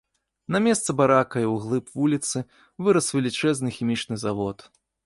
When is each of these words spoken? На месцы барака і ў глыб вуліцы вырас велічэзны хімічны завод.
На 0.55 0.61
месцы 0.67 0.95
барака 1.01 1.37
і 1.43 1.47
ў 1.53 1.67
глыб 1.67 1.85
вуліцы 2.01 2.37
вырас 2.87 3.13
велічэзны 3.19 3.69
хімічны 3.79 4.15
завод. 4.27 4.71